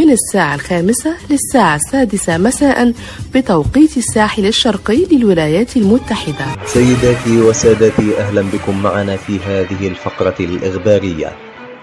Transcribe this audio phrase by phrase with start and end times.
[0.00, 2.92] من الساعة الخامسة للساعة السادسة مساء
[3.34, 6.46] بتوقيت الساحل الشرقي للولايات المتحدة.
[6.66, 11.32] سيداتي وسادتي أهلا بكم معنا في هذه الفقرة الإخبارية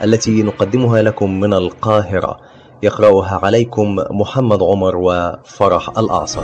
[0.04, 2.40] التي نقدمها لكم من القاهرة.
[2.84, 6.44] يقرأها عليكم محمد عمر وفرح الأعصر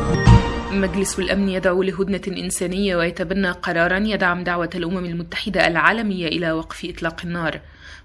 [0.81, 7.21] مجلس الأمن يدعو لهدنة إنسانية ويتبنى قرارا يدعم دعوة الأمم المتحدة العالمية إلى وقف إطلاق
[7.23, 7.59] النار.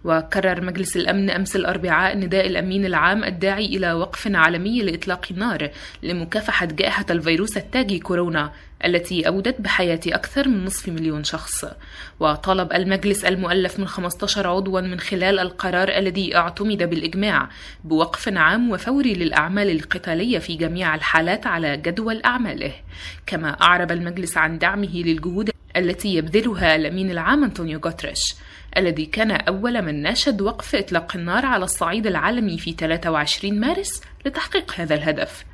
[0.04, 5.70] وكرر مجلس الأمن أمس الأربعاء نداء الأمين العام الداعي إلى وقف عالمي لإطلاق النار
[6.02, 8.52] لمكافحة جائحة الفيروس التاجي كورونا.
[8.84, 11.64] التي أودت بحياة أكثر من نصف مليون شخص.
[12.20, 17.48] وطالب المجلس المؤلف من 15 عضوا من خلال القرار الذي اعتمد بالإجماع
[17.84, 22.72] بوقف عام وفوري للأعمال القتالية في جميع الحالات على جدول أعماله.
[23.26, 28.34] كما أعرب المجلس عن دعمه للجهود التي يبذلها الأمين العام أنطونيو غوتريش
[28.76, 34.72] الذي كان أول من ناشد وقف إطلاق النار على الصعيد العالمي في 23 مارس لتحقيق
[34.76, 35.44] هذا الهدف.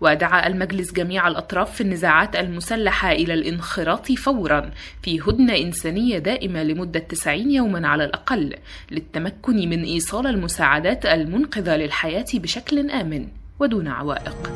[0.00, 4.70] ودعا المجلس جميع الأطراف في النزاعات المسلحة إلى الانخراط فورا
[5.02, 8.54] في هدنة إنسانية دائمة لمدة 90 يوما على الأقل
[8.90, 13.28] للتمكن من إيصال المساعدات المنقذة للحياة بشكل آمن
[13.60, 14.50] ودون عوائق.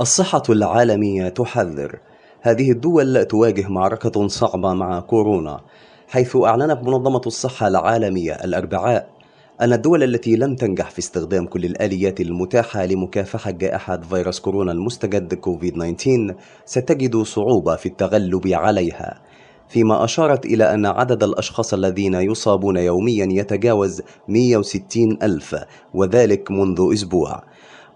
[0.00, 1.98] الصحة العالمية تحذر.
[2.42, 5.60] هذه الدول تواجه معركة صعبة مع كورونا
[6.08, 9.19] حيث أعلنت منظمة الصحة العالمية الأربعاء
[9.60, 15.34] أن الدول التي لم تنجح في استخدام كل الآليات المتاحة لمكافحة جائحة فيروس كورونا المستجد
[15.34, 16.34] كوفيد-19
[16.64, 19.20] ستجد صعوبة في التغلب عليها
[19.68, 25.56] فيما أشارت إلى أن عدد الأشخاص الذين يصابون يوميا يتجاوز 160 ألف
[25.94, 27.42] وذلك منذ أسبوع.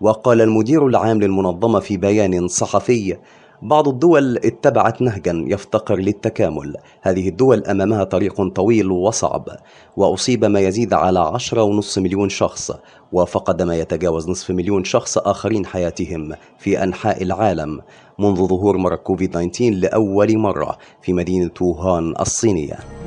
[0.01, 3.17] وقال المدير العام للمنظمة في بيان صحفي
[3.63, 6.77] بعض الدول اتبعت نهجا يفتقر للتكامل.
[7.03, 9.49] هذه الدول أمامها طريق طويل وصعب
[9.97, 12.73] وأصيب ما يزيد على عشرة ونصف مليون شخص
[13.13, 17.81] وفقد ما يتجاوز نصف مليون شخص آخرين حياتهم في أنحاء العالم.
[18.19, 23.04] منذ ظهور مرض كوفيد 19 لأول مرة في مدينة ووهان الصينية.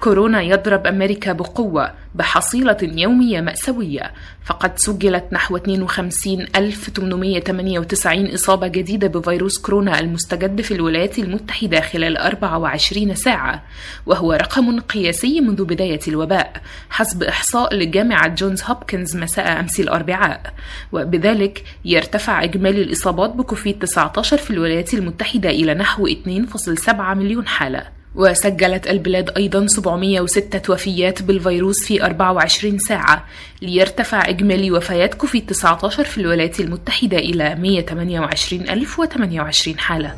[0.00, 4.12] كورونا يضرب أمريكا بقوة بحصيلة يومية مأساوية.
[4.44, 13.62] فقد سجلت نحو 52898 إصابة جديدة بفيروس كورونا المستجد في الولايات المتحدة خلال 24 ساعة
[14.06, 16.52] وهو رقم قياسي منذ بداية الوباء
[16.90, 20.54] حسب إحصاء لجامعة جونز هوبكنز مساء أمس الأربعاء.
[20.92, 27.99] وبذلك يرتفع إجمالي الإصابات بكوفيد 19 في الولايات المتحدة إلى نحو 2.7 مليون حالة.
[28.14, 33.24] وسجلت البلاد أيضا 706 وفيات بالفيروس في 24 ساعة
[33.62, 40.14] ليرتفع إجمالي وفيات كوفيد 19 في الولايات المتحدة إلى 128028 حالة.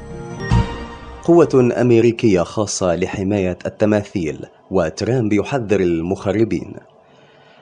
[1.24, 4.38] قوة أمريكية خاصة لحماية التماثيل
[4.70, 6.74] وترامب يحذر المخربين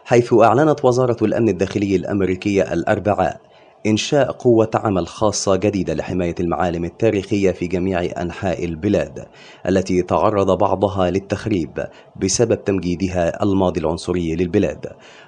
[0.04, 3.40] حيث أعلنت وزارة الأمن الداخلي الأمريكية الأربعاء
[3.86, 9.26] إنشاء قوة عمل خاصة جديدة لحماية المعالم التاريخية في جميع أنحاء البلاد
[9.68, 11.86] التي تعرض بعضها للتخريب
[12.16, 14.86] بسبب تمجيدها الماضي العنصري للبلاد.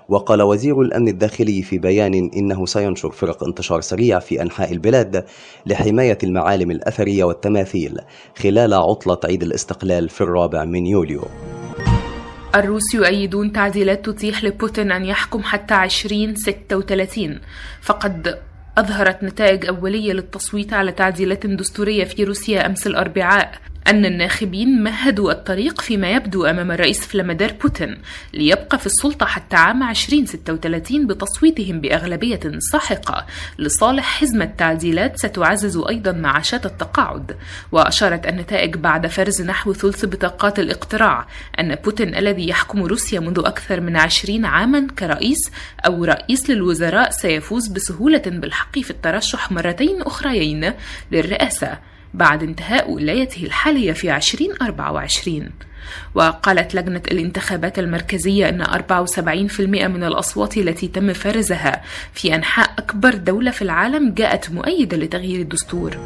[0.09, 5.25] وقال وزير الأمن الداخلي في بيان إنه سينشر فرق انتشار سريع في أنحاء البلاد
[5.67, 7.99] لحماية المعالم الأثرية والتماثيل
[8.39, 11.23] خلال عطلة عيد الاستقلال في الرابع من يوليو.
[12.55, 17.41] الروس يؤيدون تعديلات تتيح لبوتين أن يحكم حتى 2036
[17.83, 18.39] فقد
[18.79, 23.53] أظهرت نتائج أولية للتصويت على تعديلات دستورية في روسيا أمس الأربعاء.
[23.89, 27.99] أن الناخبين مهدوا الطريق فيما يبدو أمام الرئيس فلامادير بوتين
[28.35, 33.27] ليبقى في السلطة حتى عام 2036 بتصويتهم بأغلبية ساحقة
[33.59, 37.37] لصالح حزمة تعديلات ستعزز أيضا معاشات التقاعد.
[37.73, 41.27] وأشارت النتائج بعد فرز نحو ثلث بطاقات الاقتراع
[41.61, 45.39] أن بوتين الذي يحكم روسيا منذ أكثر من عشرين عاما كرئيس
[45.87, 50.73] أو رئيس للوزراء سيفوز بسهولة بالحق في الترشح مرتين أخريين
[51.13, 51.92] للرئاسة.
[52.15, 55.51] بعد انتهاء ولايته الحالية في 2024
[56.15, 61.83] وقالت لجنة الانتخابات المركزية أن 74% من الأصوات التي تم فرزها
[62.13, 65.97] في أنحاء أكبر دولة في العالم جاءت مؤيدة لتغيير الدستور.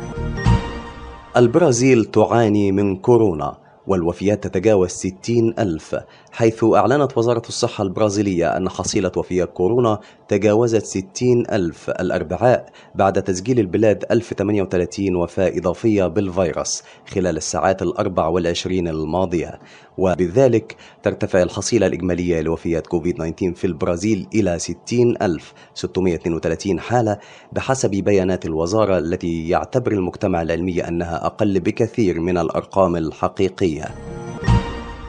[1.36, 5.96] البرازيل تعاني من كورونا والوفيات تتجاوز 60 ألف.
[6.36, 9.98] حيث أعلنت وزارة الصحة البرازيلية أن حصيلة وفيات كورونا
[10.28, 11.06] تجاوزت 60
[11.52, 19.60] ألف الأربعاء بعد تسجيل البلاد 1038 وفاة إضافية بالفيروس خلال الساعات الأربع والعشرين الماضية.
[19.98, 27.18] وبذلك ترتفع الحصيلة الإجمالية لوفيات كوفيد 19 في البرازيل إلى 60632 حالة
[27.52, 33.84] بحسب بيانات الوزارة التي يعتبر المجتمع العلمي أنها أقل بكثير من الأرقام الحقيقية.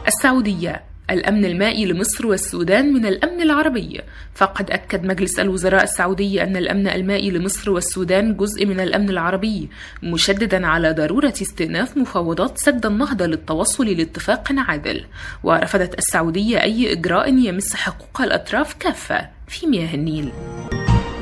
[0.07, 0.96] السعودية.
[1.11, 4.01] الأمن المائي لمصر والسودان من الأمن العربي.
[4.35, 9.69] فقد أكد مجلس الوزراء السعودي أن الأمن المائي لمصر والسودان جزء من الأمن العربي
[10.03, 15.05] مشددا على ضرورة استئناف مفاوضات سد النهضة للتوصل لاتفاق عادل.
[15.43, 20.31] ورفضت السعودية أي إجراء يمس حقوق الأطراف كافة في مياه النيل.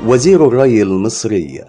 [0.06, 1.60] وزير الري المصري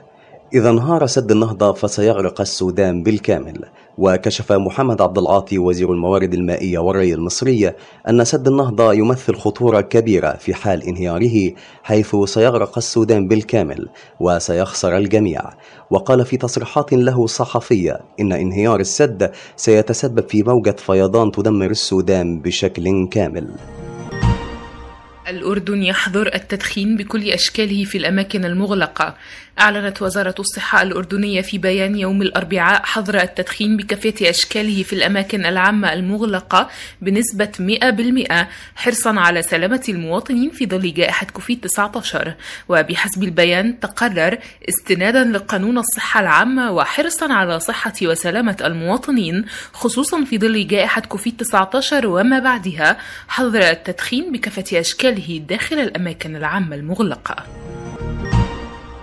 [0.53, 3.65] إذا انهار سد النهضة فسيغرق السودان بالكامل
[3.97, 7.71] وكشف محمد عبد العاطي وزير الموارد المائية والري المصري
[8.09, 11.53] أن سد النهضة يمثل خطورة كبيرة في حال انهياره
[11.83, 13.89] حيث سيغرق السودان بالكامل
[14.19, 15.41] وسيخسر الجميع.
[15.91, 23.07] وقال في تصريحات له صحفية إن انهيار السد سيتسبب في موجة فيضان تدمر السودان بشكل
[23.11, 23.47] كامل.
[25.29, 29.15] الأردن يحظر التدخين بكل أشكاله في الأماكن المغلقة
[29.59, 35.93] أعلنت وزارة الصحة الأردنية في بيان يوم الأربعاء حظر التدخين بكافة أشكاله في الأماكن العامة
[35.93, 36.69] المغلقة
[37.01, 37.51] بنسبة
[38.33, 38.45] 100%
[38.75, 42.33] حرصا على سلامة المواطنين في ظل جائحة كوفيد 19
[42.69, 44.37] وبحسب البيان تقرر
[44.69, 52.07] استنادا لقانون الصحة العامة وحرصا على صحة وسلامة المواطنين خصوصا في ظل جائحة كوفيد 19
[52.07, 57.35] وما بعدها حظر التدخين بكافة أشكاله داخل الأماكن العامة المغلقة.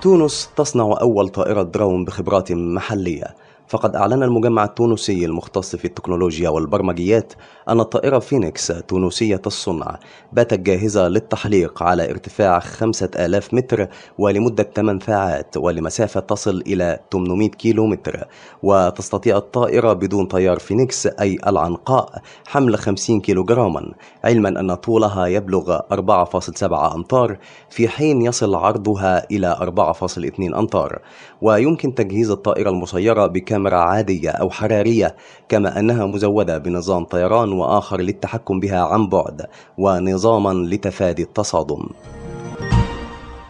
[0.05, 3.35] تونس تصنع أول طائرة درون بخبرات محلية.
[3.69, 7.33] فقد أعلن المجمع التونسي المختص في التكنولوجيا والبرمجيات
[7.69, 9.99] أن الطائرة فينيكس تونسية الصنع
[10.33, 13.89] باتت جاهزة للتحليق على ارتفاع 5000 متر
[14.19, 18.27] ولمدة 8 ساعات ولمسافة تصل إلى 800 كيلو متر
[18.63, 23.93] وتستطيع الطائرة بدون طيار فينيكس أي العنقاء حمل 50 كيلو جراما
[24.25, 27.39] علما أن طولها يبلغ 4.7 أمتار
[27.71, 29.57] في حين يصل عرضها إلى
[30.01, 30.99] 4.2 أمتار.
[31.43, 35.17] ويمكن تجهيز الطائرة المسيرة بكاميرا عادية أو حرارية
[35.49, 39.47] كما أنها مزودة بنظام طيران وآخر للتحكم بها عن بعد
[39.79, 41.89] ونظاما لتفادي التصادم.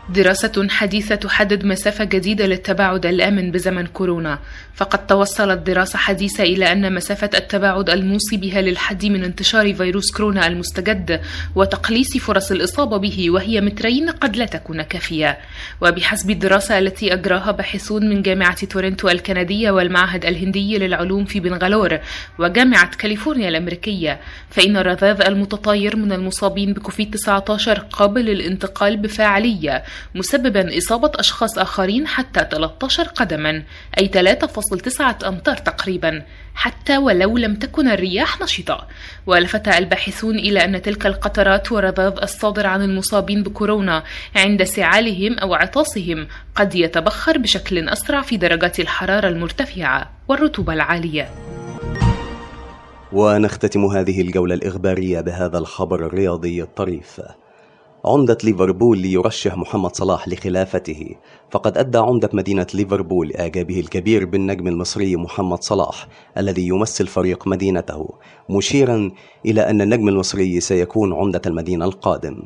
[0.08, 4.38] دراسة حديثة تحدد مسافة جديدة للتباعد الآمن بزمن كورونا.
[4.74, 10.46] فقد توصلت دراسة حديثة إلى أن مسافة التباعد الموصي بها للحد من انتشار فيروس كورونا
[10.46, 11.20] المستجد
[11.54, 15.38] وتقليص فرص الإصابة به وهي مترين قد لا تكون كافية.
[15.80, 21.98] وبحسب الدراسة التي أجراها باحثون من جامعة تورنتو الكندية والمعهد الهندي للعلوم في بنغالور
[22.38, 24.20] وجامعة كاليفورنيا الأمريكية
[24.50, 29.84] فإن الرذاذ المتطاير من المصابين بكوفيد 19 قابل للانتقال بفاعلية.
[30.14, 33.62] مسببا إصابة أشخاص آخرين حتى 13 قدما
[33.98, 36.22] أي 3.9 أمتار تقريبا
[36.54, 38.86] حتى ولو لم تكن الرياح نشطة.
[39.26, 44.02] ولفت الباحثون إلى أن تلك القطرات والرذاذ الصادر عن المصابين بكورونا
[44.36, 51.28] عند سعالهم أو عطاسهم قد يتبخر بشكل أسرع في درجات الحرارة المرتفعة والرطوبة العالية.
[53.12, 57.20] ونختتم هذه الجولة الإخبارية بهذا الخبر الرياضي الطريف.
[58.06, 61.14] عمدة ليفربول ليرشح محمد صلاح لخلافته.
[61.50, 66.08] فقد أدى عمدة مدينة ليفربول إعجابه الكبير بالنجم المصري محمد صلاح
[66.38, 68.08] الذي يمثل فريق مدينته
[68.50, 69.10] مشيرا
[69.46, 72.42] إلى أن النجم المصري سيكون عمدة المدينة القادم.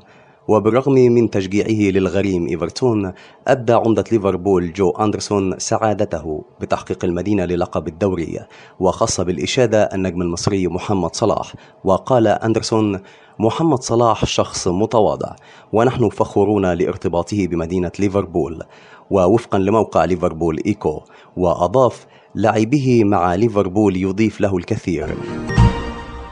[0.49, 3.13] وبالرغم من تشجيعه للغريم إيفرتون
[3.49, 8.39] أبدى عمدة ليفربول جو أندرسون سعادته بتحقيق المدينة للقب الدوري
[8.81, 11.55] وخص بالإشادة النجم المصري محمد صلاح.
[11.85, 13.01] وقال أندرسون
[13.39, 15.37] محمد صلاح شخص متواضع
[15.73, 18.63] ونحن فخورون لارتباطه بمدينة ليفربول
[19.11, 21.01] ووفقا لموقع ليفربول إيكو
[21.37, 25.17] وأضاف لعبه مع ليفربول يضيف له الكثير.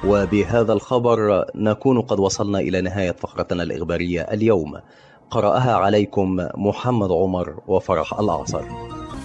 [0.09, 4.75] وبهذا الخبر نكون قد وصلنا إلى نهاية فقرتنا الإخبارية اليوم.
[5.31, 8.63] قرأها عليكم محمد عمر وفرح الأعصر.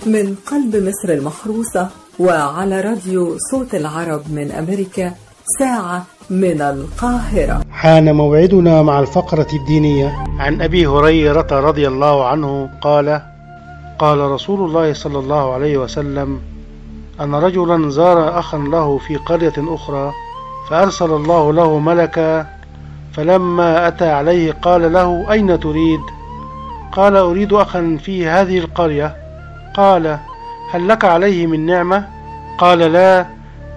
[0.05, 5.13] من قلب مصر المحروسة وعلى راديو صوت العرب من أمريكا
[5.59, 7.61] ساعة من القاهرة.
[7.71, 10.23] حان موعدنا مع الفقرة الدينية.
[10.39, 13.21] عن أبي هريرة رضي الله عنه قال
[14.00, 16.39] قال رسول الله صلى الله عليه وسلم
[17.21, 20.11] أن رجلا زار أخا له في قرية أخرى
[20.72, 22.46] فأرسل الله له ملكا
[23.13, 26.00] فلما أتى عليه قال له أين تريد؟
[26.92, 29.16] قال أريد أخا في هذه القرية.
[29.74, 30.20] قال
[30.72, 32.08] هل لك عليه من نعمة؟
[32.58, 33.25] قال لا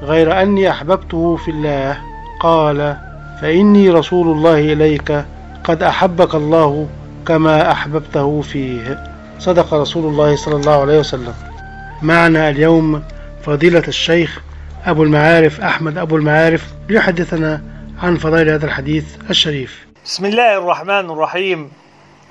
[0.02, 1.98] غير أني أحببته في الله.
[2.40, 2.96] قال
[3.40, 5.24] فإني رسول الله إليك
[5.64, 6.88] قد أحبك الله
[7.26, 9.04] كما أحببته فيه.
[9.38, 11.34] صدق رسول الله صلى الله عليه وسلم.
[12.02, 13.02] معنا اليوم
[13.42, 14.42] فضيلة الشيخ
[14.86, 17.62] أبو المعارف أحمد أبو المعارف ليحدثنا
[18.02, 19.86] عن فضائل هذا الحديث الشريف.
[20.04, 21.72] بسم الله الرحمن الرحيم.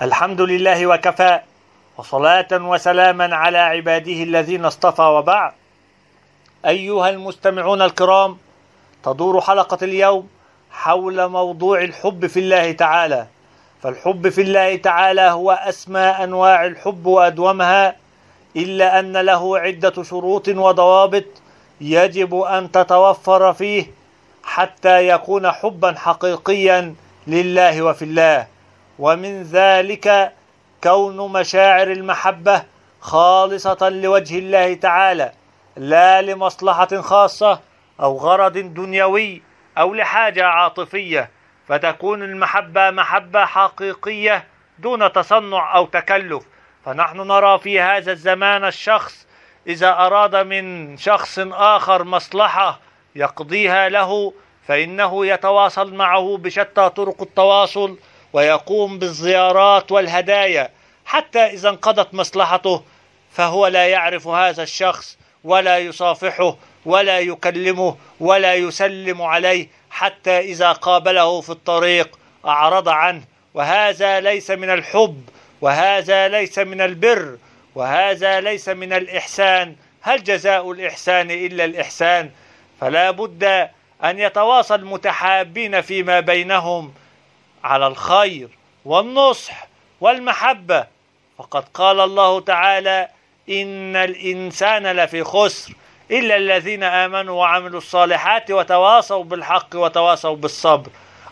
[0.01, 1.39] الحمد لله وكفى
[1.97, 5.51] وصلاة وسلاما على عباده الذين اصطفى وبعد
[6.65, 8.37] أيها المستمعون الكرام
[9.03, 10.27] تدور حلقة اليوم
[10.71, 13.27] حول موضوع الحب في الله تعالى.
[13.83, 17.95] فالحب في الله تعالى هو أسمى أنواع الحب وأدومها
[18.55, 21.25] إلا أن له عدة شروط وضوابط
[21.81, 23.85] يجب أن تتوفر فيه
[24.43, 26.95] حتى يكون حبا حقيقيا
[27.27, 28.47] لله وفي الله.
[28.99, 30.33] ومن ذلك
[30.83, 32.63] كون مشاعر المحبة
[33.01, 35.31] خالصة لوجه الله تعالى
[35.77, 37.59] لا لمصلحة خاصة
[37.99, 39.41] أو غرض دنيوي
[39.77, 41.29] أو لحاجة عاطفية.
[41.67, 44.43] فتكون المحبة محبة حقيقية
[44.79, 46.43] دون تصنع أو تكلف.
[46.85, 49.27] فنحن نرى في هذا الزمان الشخص
[49.67, 52.79] إذا أراد من شخص آخر مصلحة
[53.15, 54.33] يقضيها له
[54.67, 57.97] فإنه يتواصل معه بشتى طرق التواصل
[58.33, 60.69] ويقوم بالزيارات والهدايا.
[61.05, 62.83] حتى إذا انقضت مصلحته
[63.31, 66.55] فهو لا يعرف هذا الشخص ولا يصافحه
[66.85, 73.23] ولا يكلمه ولا يسلم عليه حتى إذا قابله في الطريق أعرض عنه.
[73.53, 75.21] وهذا ليس من الحب
[75.61, 77.37] وهذا ليس من البر
[77.75, 79.75] وهذا ليس من الإحسان.
[80.01, 82.31] هل جزاء الإحسان إلا الإحسان؟
[82.81, 83.43] فلا بد
[84.03, 86.93] أن يتواصل متحابين فيما بينهم
[87.63, 88.47] على الخير
[88.85, 89.67] والنصح
[90.01, 90.87] والمحبة.
[91.37, 93.07] فقد قال الله تعالى
[93.49, 95.73] إن الإنسان لفي خسر
[96.11, 100.89] إلا الذين آمنوا وعملوا الصالحات وتواصوا بالحق وتواصوا بالصبر.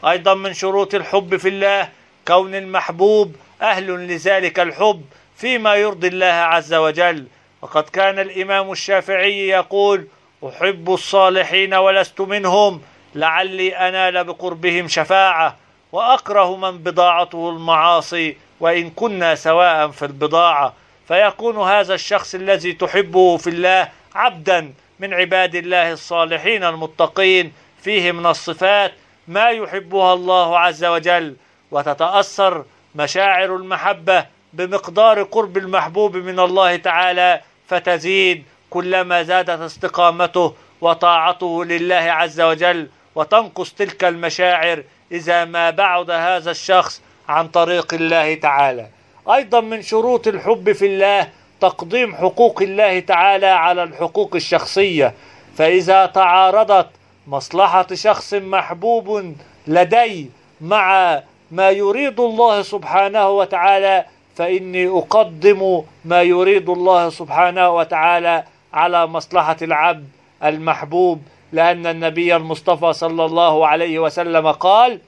[0.08, 1.90] أيضا من شروط الحب في الله
[2.28, 5.06] كون المحبوب أهل لذلك الحب.
[5.42, 7.28] فيما يرضي الله عز وجل.
[7.62, 10.08] وقد كان الإمام الشافعي يقول
[10.48, 12.82] أحب الصالحين ولست منهم
[13.16, 15.58] لعلي أنال بقربهم شفاعة
[15.92, 20.74] وأكره من بضاعته المعاصي وإن كنا سواء في البضاعة.
[21.08, 28.26] فيكون هذا الشخص الذي تحبه في الله عبدا من عباد الله الصالحين المتقين فيه من
[28.26, 28.94] الصفات
[29.28, 31.36] ما يحبها الله عز وجل.
[31.72, 41.96] وتتأثر مشاعر المحبة بمقدار قرب المحبوب من الله تعالى فتزيد كلما زادت استقامته وطاعته لله
[41.96, 48.88] عز وجل وتنقص تلك المشاعر إذا ما بعد هذا الشخص عن طريق الله تعالى.
[49.34, 51.30] أيضا من شروط الحب في الله
[51.62, 55.14] تقديم حقوق الله تعالى على الحقوق الشخصية.
[55.58, 56.88] فإذا تعارضت
[57.28, 59.36] مصلحة شخص محبوب
[59.68, 60.30] لدي
[60.62, 61.20] مع
[61.52, 64.06] ما يريد الله سبحانه وتعالى
[64.36, 70.08] فإني أقدم ما يريد الله سبحانه وتعالى على مصلحة العبد
[70.44, 71.22] المحبوب
[71.54, 75.00] لأن النبي المصطفى صلى الله عليه وسلم قال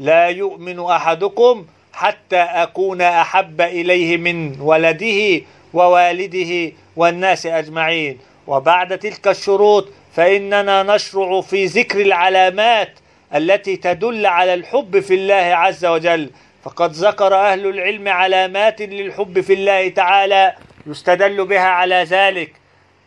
[0.00, 5.42] لا يؤمن أحدكم حتى أكون أحب إليه من ولده
[5.74, 12.98] ووالده والناس أجمعين وبعد تلك الشروط فإننا نشرع في ذكر العلامات
[13.34, 16.30] التي تدل على الحب في الله عز وجل.
[16.64, 20.54] فقد ذكر أهل العلم علامات للحب في الله تعالى
[20.86, 22.52] يستدل بها على ذلك.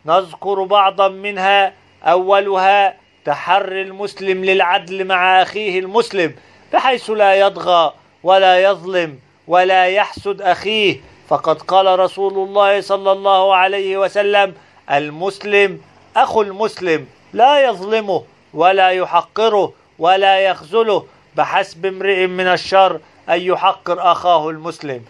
[0.06, 1.74] نذكر بعضا منها
[2.04, 6.36] أولها تحري المسلم للعدل مع أخيه المسلم
[6.74, 11.02] بحيث لا يطغى ولا يظلم ولا يحسد أخيه.
[11.28, 14.54] فقد قال رسول الله صلى الله عليه وسلم
[14.92, 15.82] المسلم
[16.16, 18.24] أخو المسلم لا يظلمه
[18.54, 25.02] ولا يحقره ولا يخذله بحسب امرئ من الشر أن يحقر أخاه المسلم.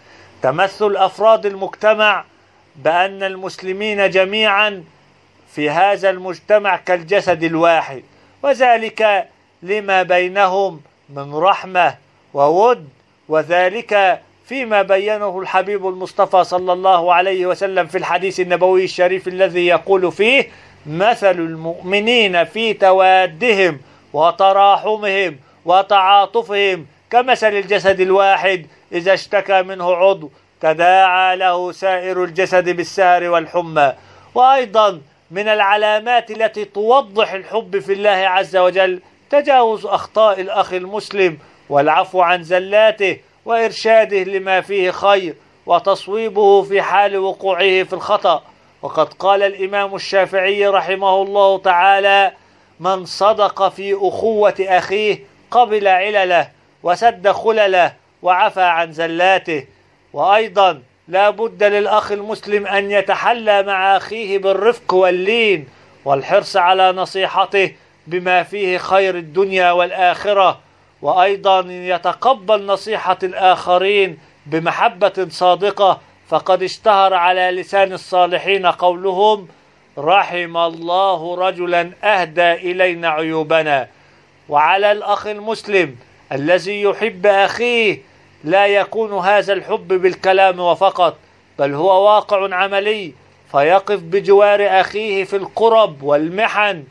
[0.42, 2.24] تمثل أفراد المجتمع
[2.76, 4.84] بأن المسلمين جميعا
[5.52, 8.02] في هذا المجتمع كالجسد الواحد
[8.42, 9.28] وذلك
[9.62, 11.94] لما بينهم من رحمة
[12.34, 12.88] وود
[13.28, 20.12] وذلك فيما بينه الحبيب المصطفى صلى الله عليه وسلم في الحديث النبوي الشريف الذي يقول
[20.12, 20.48] فيه
[20.86, 23.80] مثل المؤمنين في توادهم
[24.12, 33.92] وتراحمهم وتعاطفهم كمثل الجسد الواحد إذا اشتكى منه عضو تداعى له سائر الجسد بالسهر والحمى.
[34.34, 35.00] وأيضا
[35.30, 39.00] من العلامات التي توضح الحب في الله عز وجل
[39.30, 41.38] تجاوز أخطاء الأخ المسلم
[41.68, 45.34] والعفو عن زلاته وإرشاده لما فيه خير
[45.66, 48.42] وتصويبه في حال وقوعه في الخطأ.
[48.82, 52.32] وقد قال الإمام الشافعي رحمه الله تعالى
[52.80, 55.18] من صدق في أخوة أخيه
[55.50, 57.92] قبل علله وسد خلله
[58.22, 59.66] وعفى عن زلاته.
[60.12, 65.68] وأيضا لا بد للأخ المسلم أن يتحلى مع أخيه بالرفق واللين
[66.04, 67.72] والحرص على نصيحته
[68.06, 70.58] بما فيه خير الدنيا والآخرة.
[71.02, 79.48] وأيضا يتقبل نصيحة الآخرين بمحبة صادقة فقد اشتهر على لسان الصالحين قولهم
[79.98, 83.88] رحم الله رجلا أهدى إلينا عيوبنا.
[84.48, 85.96] وعلى الأخ المسلم
[86.32, 87.98] الذي يحب أخيه
[88.44, 91.16] لا يكون هذا الحب بالكلام وفقط
[91.58, 93.12] بل هو واقع عملي
[93.52, 96.84] فيقف بجوار أخيه في القرب والمحن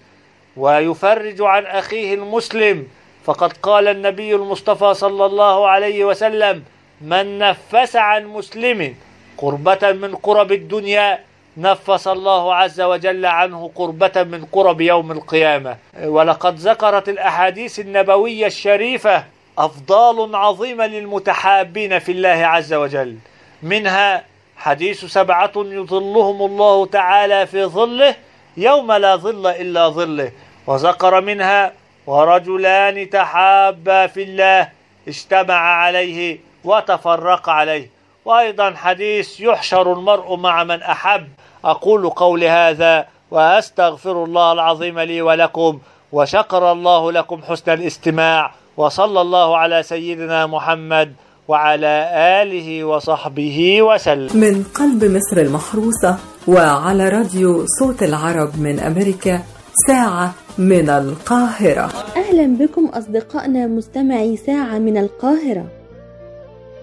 [0.57, 2.87] ويفرج عن أخيه المسلم.
[3.25, 6.63] فقد قال النبي المصطفى صلى الله عليه وسلم
[7.01, 8.95] من نفس عن مسلم
[9.37, 11.19] قربة من قرب الدنيا
[11.57, 15.77] نفس الله عز وجل عنه قربة من قرب يوم القيامة.
[16.03, 19.23] ولقد ذكرت الأحاديث النبوية الشريفة
[19.57, 23.17] أفضال عظيمة للمتحابين في الله عز وجل.
[23.63, 24.23] منها
[24.57, 28.15] حديث سبعة يظلهم الله تعالى في ظله
[28.57, 30.31] يوم لا ظل إلا ظله.
[30.67, 31.73] وذكر منها
[32.07, 34.69] ورجلان تحابا في الله
[35.07, 37.89] اجتمع عليه وتفرق عليه.
[38.25, 41.27] وأيضا حديث يحشر المرء مع من أحب
[41.65, 45.79] أقول قولي هذا وأستغفر الله العظيم لي ولكم
[46.11, 51.13] وشكر الله لكم حسن الاستماع وصلى الله على سيدنا محمد
[51.47, 52.09] وعلى
[52.41, 54.37] آله وصحبه وسلم.
[54.37, 59.41] من قلب مصر المحروسة وعلى راديو صوت العرب من أمريكا
[59.87, 61.89] ساعة من القاهرة.
[62.17, 65.65] أهلا بكم أصدقائنا مستمعي ساعة من القاهرة.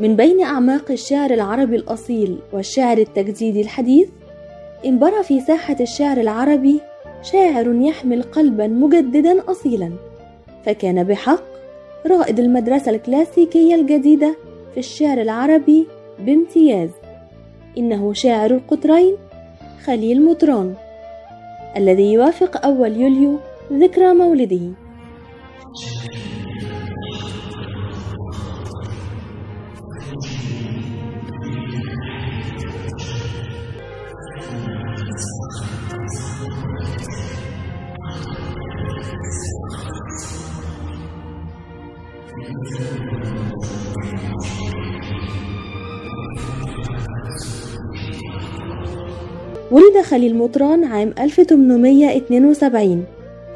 [0.01, 4.09] من بين أعماق الشعر العربي الأصيل والشعر التجديدي الحديث
[4.85, 6.81] انبرى في ساحة الشعر العربي
[7.23, 9.93] شاعر يحمل قلبا مجددا أصيلا
[10.67, 11.43] فكان بحق
[12.07, 14.37] رائد المدرسة الكلاسيكية الجديدة
[14.75, 15.87] في الشعر العربي
[16.19, 16.91] بامتياز.
[17.79, 19.17] إنه شاعر القطرين
[19.85, 20.75] خليل مطران
[21.77, 23.39] الذي يوافق أول يوليو
[23.73, 24.73] ذكرى مولده.
[49.71, 53.05] ولد خليل مطران عام 1872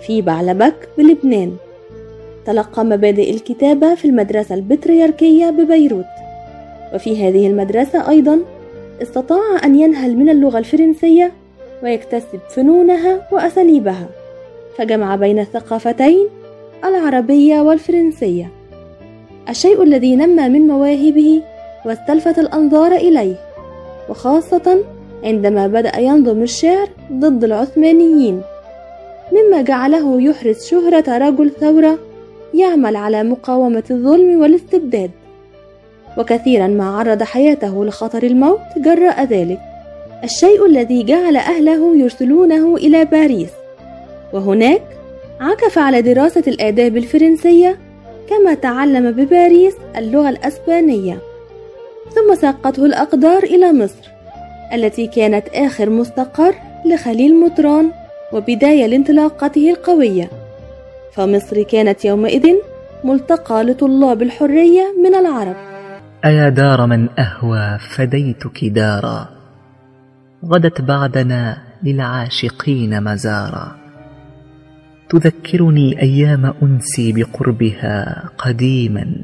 [0.07, 1.57] في بعلبك بلبنان.
[2.47, 6.05] تلقى مبادئ الكتابة في المدرسة البطريركية ببيروت.
[6.95, 8.39] وفي هذه المدرسة أيضا
[9.03, 11.33] استطاع أن ينهل من اللغة الفرنسية
[11.83, 14.09] ويكتسب فنونها وأساليبها.
[14.77, 16.29] فجمع بين الثقافتين
[16.85, 18.58] العربية والفرنسية.
[19.49, 21.43] الشيء الذي نمى من مواهبه
[21.87, 23.35] واستلفت الأنظار إليه
[24.09, 24.85] وخاصة
[25.25, 28.43] عندما بدأ ينظم الشعر ضد العثمانيين
[29.33, 31.99] مما جعله يحرز شهرة رجل ثورة
[32.55, 35.11] يعمل على مقاومة الظلم والاستبداد.
[36.19, 39.59] وكثيرا ما عرض حياته لخطر الموت جراء ذلك.
[40.25, 43.51] الشيء الذي جعل أهله يرسلونه إلى باريس.
[44.33, 44.83] وهناك
[45.41, 47.79] عكف على دراسة الآداب الفرنسية
[48.31, 51.19] كما تعلم بباريس اللغة الأسبانية
[52.15, 54.11] ثم ساقته الأقدار إلى مصر
[54.75, 56.55] التي كانت آخر مستقر
[56.87, 57.91] لخليل مطران
[58.33, 60.31] وبداية لانطلاقته القوية.
[61.13, 62.55] فمصر كانت يومئذ
[63.05, 65.57] ملتقى لطلاب الحرية من العرب.
[66.25, 69.29] أيا دار من أهوى فديتك دارا
[70.45, 73.78] غدت بعدنا للعاشقين مزارا.
[75.11, 79.17] تذكرني أيام أنسي بقربها قديما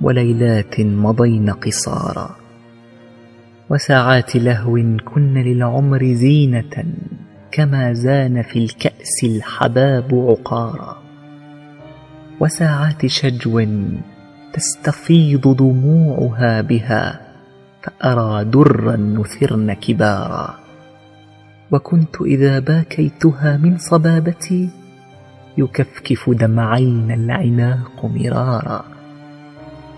[0.00, 2.36] وليلات مضين قصارا
[3.70, 4.74] وساعات لهو
[5.04, 6.84] كن للعمر زينة
[7.52, 11.02] كما زان في الكأس الحباب عقارا
[12.40, 13.66] وساعات شجو
[14.52, 17.20] تستفيض دموعها بها
[17.82, 20.54] فأرى درا نثرن كبارا
[21.72, 24.83] وكنت إذا باكيتها من صبابتي
[25.58, 28.84] يكفكف دمعين العناق مرارا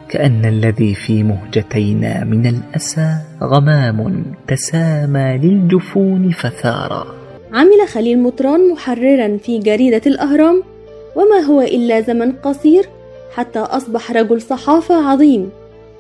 [0.09, 7.07] كأن الذي في مهجتينا من الأسى غمام تسامى للجفون فثارا.
[7.53, 10.63] عمل خليل مطران محررا في جريدة الأهرام
[11.17, 12.89] وما هو إلا زمن قصير
[13.35, 15.51] حتى أصبح رجل صحافة عظيم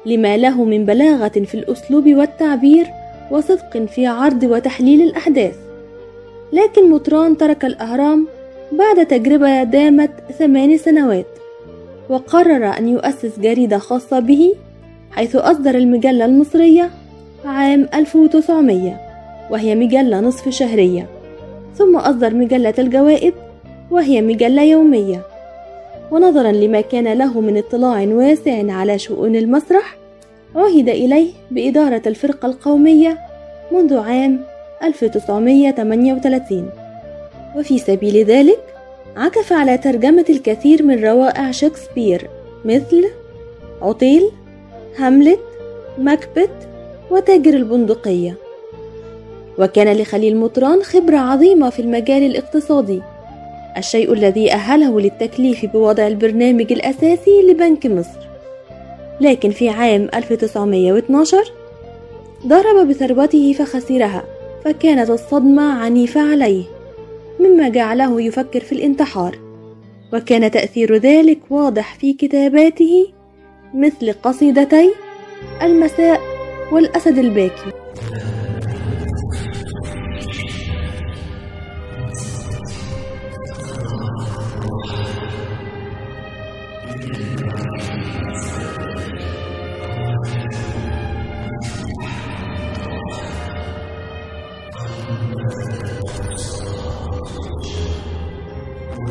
[0.07, 2.87] لما له من بلاغة في الأسلوب والتعبير
[3.31, 5.57] وصدق في عرض وتحليل الأحداث.
[6.53, 8.29] لكن مطران ترك الأهرام
[8.72, 11.26] بعد تجربة دامت ثمان سنوات
[12.09, 14.55] وقرر أن يؤسس جريدة خاصة به
[15.11, 16.90] حيث أصدر المجلة المصرية
[17.44, 19.00] عام 1900
[19.50, 21.07] وهي مجلة نصف شهرية.
[21.74, 23.35] ثم أصدر مجلة الجوائب
[23.90, 25.22] وهي مجلة يومية.
[26.11, 29.96] ونظرا لما كان له من اطلاع واسع على شؤون المسرح
[30.55, 33.18] عهد إليه بإدارة الفرقة القومية
[33.72, 34.40] منذ عام
[34.83, 36.86] 1938
[37.56, 38.74] وفي سبيل ذلك
[39.16, 42.30] عكف على ترجمة الكثير من روائع شكسبير
[42.64, 43.04] مثل
[43.82, 44.30] عطيل
[44.98, 45.40] هاملت
[45.98, 46.68] ماكبت
[47.11, 48.35] وتاجر البندقية.
[49.59, 53.02] وكان لخليل مطران خبرة عظيمة في المجال الاقتصادي
[53.76, 58.26] الشيء الذي أهله للتكليف بوضع البرنامج الأساسي لبنك مصر.
[59.20, 61.52] لكن في عام 1912
[62.46, 64.24] ضرب بثروته فخسرها
[64.64, 66.75] فكانت الصدمة عنيفة عليه.
[67.40, 69.38] مما جعله يفكر في الانتحار.
[70.12, 73.07] وكان تأثير ذلك واضح في كتاباته
[73.75, 74.92] مثل قصيدتي
[75.62, 76.20] المساء
[76.72, 77.70] والأسد الباكي.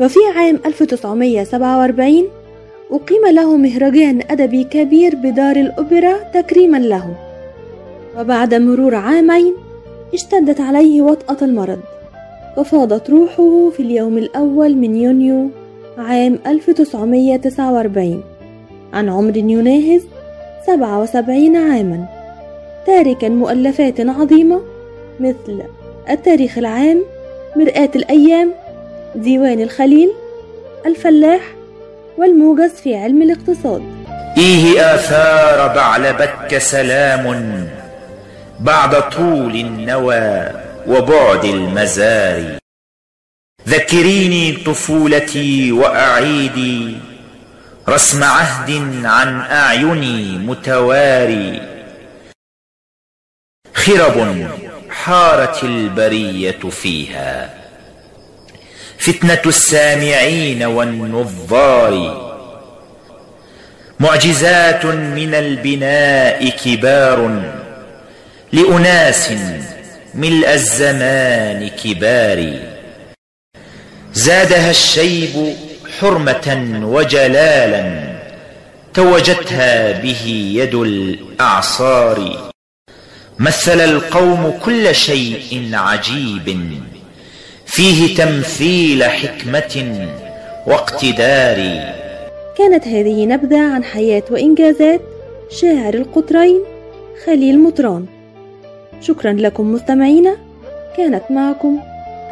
[0.00, 2.24] وفي عام 1947
[2.90, 7.14] أقيم له مهرجان أدبي كبير بدار الأوبرا تكريما له.
[8.18, 9.54] وبعد مرور عامين
[10.14, 11.80] اشتدت عليه وطأة المرض
[12.56, 15.48] وفاضت روحه في اليوم الأول من يونيو
[15.98, 18.22] عام 1949
[18.92, 20.02] عن عمر يناهز
[20.66, 22.06] 77 عاما.
[22.86, 24.60] تاركا مؤلفات عظيمة
[25.20, 25.62] مثل
[26.10, 27.02] التاريخ العام
[27.56, 28.52] مرآة الأيام
[29.16, 30.10] ديوان الخليل
[30.86, 31.40] الفلاح
[32.18, 33.82] والموجز في علم الاقتصاد.
[34.38, 37.68] إيه آثار بعلبك سلام
[38.60, 40.50] بعد طول النوى
[40.86, 42.58] وبعد المزار
[43.68, 46.96] ذكريني طفولتي وأعيدي
[47.88, 48.70] رسم عهد
[49.04, 51.62] عن أعيني متواري.
[53.74, 54.48] خرب
[54.90, 57.63] حارت البرية فيها.
[59.06, 61.94] فتنة السامعين والنظار.
[64.00, 67.42] معجزات من البناء كبار
[68.52, 69.32] لأناس
[70.14, 72.58] ملء الزمان كبار.
[74.12, 75.56] زادها الشيب
[76.00, 78.14] حرمة وجلالا
[78.94, 82.50] توجتها به يد الأعصار.
[83.38, 86.74] مثل القوم كل شيء عجيب.
[87.66, 90.08] فيه تمثيل حكمة
[90.66, 91.56] واقتدار.
[92.58, 95.00] كانت هذه نبذة عن حياة وإنجازات
[95.50, 96.60] شاعر القطرين
[97.26, 98.06] خليل مطران.
[99.00, 100.36] شكرا لكم مستمعينا.
[100.96, 101.78] كانت معكم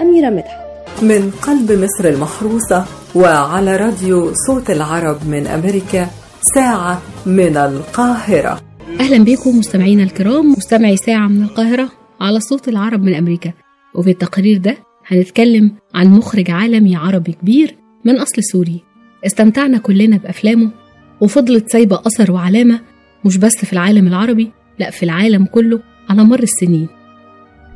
[0.01, 0.62] أميرة مدحت.
[1.03, 6.07] من قلب مصر المحروسة وعلى راديو صوت العرب من أمريكا
[6.55, 8.61] ساعة من القاهرة.
[9.01, 10.53] أهلا بكم مستمعينا الكرام.
[10.53, 11.88] مستمعي ساعة من القاهرة
[12.21, 13.53] على صوت العرب من أمريكا.
[13.95, 18.81] وفي التقرير ده هنتكلم عن مخرج عالمي عربي كبير من أصل سوري.
[19.27, 20.71] استمتعنا كلنا بأفلامه
[21.21, 22.81] وفضلت سايبة أثر وعلامة
[23.25, 26.88] مش بس في العالم العربي لأ في العالم كله على مر السنين.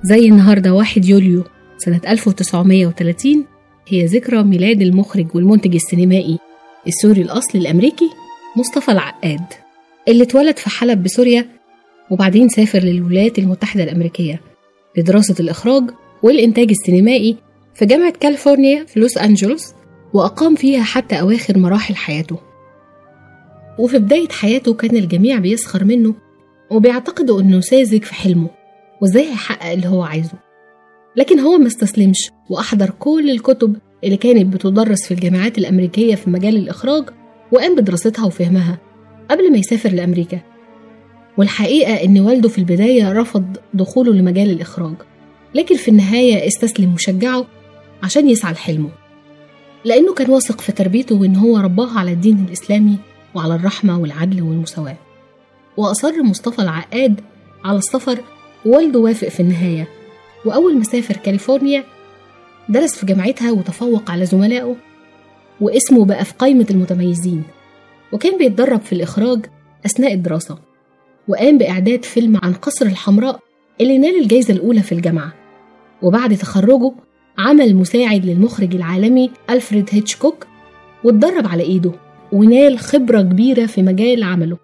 [0.03, 1.45] زي النهاردة واحد يوليو
[1.79, 3.45] سنة 1930
[3.89, 6.39] هي ذكرى ميلاد المخرج والمنتج السينمائي
[6.87, 8.11] السوري الأصلي الأمريكي
[8.57, 9.41] مصطفى العقاد
[10.09, 11.47] اللي اتولد في حلب بسوريا
[12.11, 14.41] وبعدين سافر للولايات المتحدة الأمريكية
[14.97, 15.91] لدراسة الإخراج
[16.23, 17.37] والإنتاج السينمائي
[17.75, 19.75] في جامعة كاليفورنيا في لوس أنجلوس
[20.15, 22.39] وأقام فيها حتى أواخر مراحل حياته.
[23.79, 26.15] وفي بداية حياته كان الجميع بيسخر منه
[26.71, 28.51] وبيعتقدوا إنه ساذج في حلمه
[29.03, 30.33] وإزاي هيحقق اللي هو عايزه.
[31.17, 36.57] لكن هو ما استسلمش وأحضر كل الكتب اللي كانت بتدرس في الجامعات الأمريكية في مجال
[36.57, 37.05] الإخراج
[37.53, 38.79] وقام بدراستها وفهمها
[39.31, 40.41] قبل ما يسافر لأمريكا.
[41.39, 44.95] والحقيقة إن والده في البداية رفض دخوله لمجال الإخراج.
[45.57, 47.47] لكن في النهاية استسلم وشجعه
[48.03, 48.91] عشان يسعى لحلمه.
[49.85, 52.97] لأنه كان واثق في تربيته وإن هو رباه على الدين الإسلامي
[53.35, 54.97] وعلى الرحمة والعدل والمساواة.
[55.77, 57.21] وأصر مصطفى العقاد
[57.65, 58.19] على السفر
[58.67, 59.89] ووالده وافق في النهاية.
[60.45, 61.85] وأول ما سافر كاليفورنيا
[62.69, 64.77] درس في جامعتها وتفوق على زملائه
[65.61, 67.43] واسمه بقى في قائمة المتميزين.
[68.13, 69.47] وكان بيتدرب في الإخراج
[69.87, 70.59] أثناء الدراسة.
[71.29, 73.41] وقام بإعداد فيلم عن قصر الحمراء
[73.81, 75.46] اللي نال الجايزة الأولى في الجامعة.
[76.07, 76.93] وبعد تخرجه
[77.39, 80.47] عمل مساعد للمخرج العالمي ألفريد هيتشكوك
[81.05, 81.93] واتدرب على إيده
[82.33, 84.57] ونال خبرة كبيرة في مجال عمله.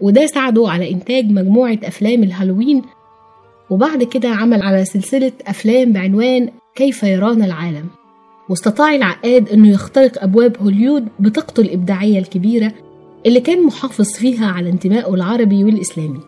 [0.00, 2.82] وده ساعده على إنتاج مجموعة أفلام الهالوين
[3.70, 7.86] وبعد كده عمل على سلسلة أفلام بعنوان كيف يرانا العالم.
[8.48, 12.72] واستطاع العقاد أنه يخترق أبواب هوليود بطاقته الإبداعية الكبيرة
[13.26, 16.20] اللي كان محافظ فيها على انتمائه العربي والإسلامي.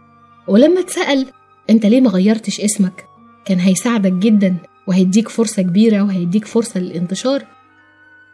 [0.48, 1.26] ولما اتسأل
[1.70, 3.13] أنت ليه ما غيرتش اسمك؟
[3.44, 4.56] كان هيساعدك جدا
[4.88, 7.44] وهيديك فرصة كبيرة وهيديك فرصة للانتشار.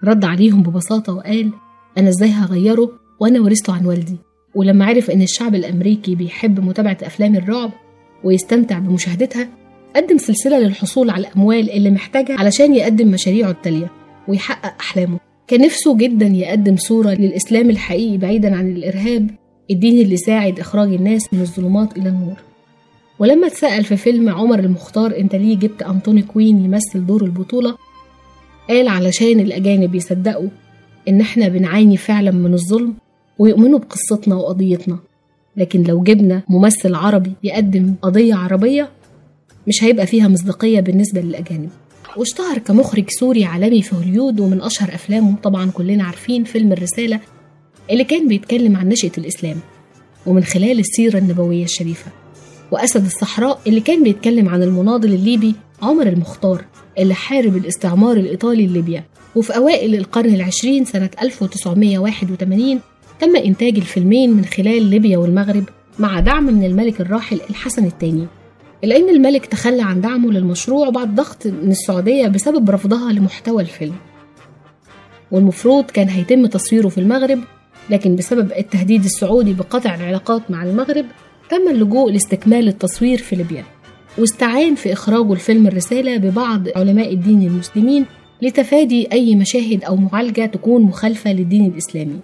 [0.04, 1.52] رد عليهم ببساطة وقال
[1.98, 4.16] أنا إزاي هغيره وأنا ورثته عن والدي؟
[4.54, 7.70] ولما عرف إن الشعب الأمريكي بيحب متابعة أفلام الرعب
[8.24, 9.48] ويستمتع بمشاهدتها
[9.96, 13.90] قدم سلسلة للحصول على الأموال اللي محتاجها علشان يقدم مشاريعه التالية
[14.28, 15.18] ويحقق أحلامه.
[15.48, 19.30] كان نفسه جدا يقدم صورة للإسلام الحقيقي بعيدا عن الإرهاب
[19.70, 22.36] الدين اللي ساعد إخراج الناس من الظلمات إلى النور.
[23.20, 27.76] ولما اتسأل في فيلم عمر المختار انت ليه جبت أنطوني كوين يمثل دور البطولة
[28.68, 30.48] قال علشان الأجانب يصدقوا
[31.08, 32.94] إن إحنا بنعاني فعلا من الظلم
[33.38, 34.98] ويؤمنوا بقصتنا وقضيتنا.
[35.56, 38.88] لكن لو جبنا ممثل عربي يقدم قضية عربية
[39.68, 41.70] مش هيبقى فيها مصداقية بالنسبة للأجانب.
[42.16, 47.20] واشتهر كمخرج سوري عالمي في هوليود ومن أشهر أفلامه طبعا كلنا عارفين فيلم الرسالة
[47.90, 49.56] اللي كان بيتكلم عن نشأة الإسلام
[50.26, 52.10] ومن خلال السيرة النبوية الشريفة.
[52.70, 56.64] وأسد الصحراء اللي كان بيتكلم عن المناضل الليبي عمر المختار
[56.98, 59.04] اللي حارب الاستعمار الإيطالي لليبيا.
[59.36, 62.80] وفي أوائل القرن العشرين سنة 1981
[63.20, 65.64] تم إنتاج الفيلمين من خلال ليبيا والمغرب
[65.98, 68.26] مع دعم من الملك الراحل الحسن الثاني
[68.84, 73.94] إلا أن الملك تخلى عن دعمه للمشروع بعد ضغط من السعودية بسبب رفضها لمحتوى الفيلم.
[75.30, 77.38] والمفروض كان هيتم تصويره في المغرب
[77.90, 81.04] لكن بسبب التهديد السعودي بقطع العلاقات مع المغرب
[81.50, 83.64] تم اللجوء لاستكمال التصوير في ليبيا
[84.18, 88.06] واستعان في إخراجه الفيلم الرسالة ببعض علماء الدين المسلمين
[88.42, 92.20] لتفادي أي مشاهد أو معالجة تكون مخالفة للدين الإسلامي.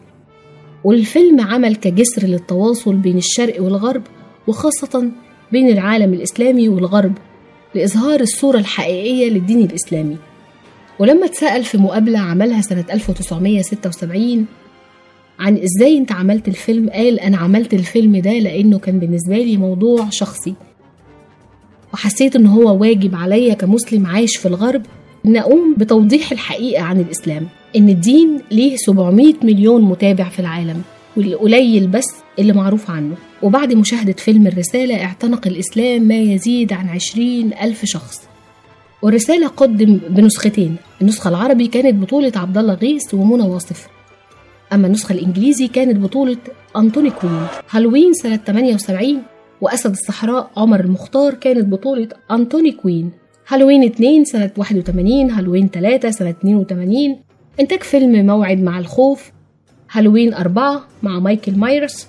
[0.84, 4.02] والفيلم عمل كجسر للتواصل بين الشرق والغرب
[4.46, 5.10] وخاصة
[5.52, 7.12] بين العالم الإسلامي والغرب
[7.74, 10.16] لإظهار الصورة الحقيقية للدين الإسلامي.
[10.98, 14.46] ولما اتسأل في مقابلة عملها سنة 1976
[15.38, 20.08] عن إزاي أنت عملت الفيلم؟ قال أنا عملت الفيلم ده لأنه كان بالنسبة لي موضوع
[20.10, 20.54] شخصي.
[21.94, 24.82] وحسيت إن هو واجب عليا كمسلم عايش في الغرب
[25.26, 27.46] إن أقوم بتوضيح الحقيقة عن الإسلام.
[27.76, 30.82] إن الدين ليه 700 مليون متابع في العالم
[31.16, 32.04] والقليل بس
[32.38, 33.14] اللي معروف عنه.
[33.42, 38.20] وبعد مشاهدة فيلم الرسالة اعتنق الإسلام ما يزيد عن 20 ألف شخص.
[39.02, 40.76] والرسالة قدم بنسختين.
[41.02, 43.88] النسخة العربي كانت بطولة عبد الله غيث ومنى واصف.
[44.72, 46.36] أما النسخة الإنجليزي كانت بطولة
[46.76, 47.46] أنطوني كوين.
[47.70, 49.22] هالوين سنة 78
[49.60, 53.10] وأسد الصحراء عمر المختار كانت بطولة أنطوني كوين.
[53.48, 57.16] هالوين 2 سنة 81 هالوين 3 سنة 82
[57.60, 59.30] إنتاج فيلم موعد مع الخوف.
[59.92, 62.08] هالوين أربعة مع مايكل مايرس.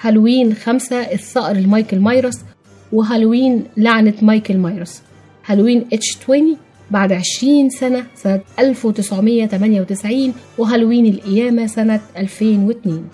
[0.00, 2.44] هالوين خمسة الثأر لمايكل مايرس.
[2.92, 5.02] وهالوين لعنة مايكل مايرس.
[5.46, 6.56] هالوين H 20
[6.90, 13.04] بعد 20 سنة سنة 1998 وهالوين القيامة سنة 2002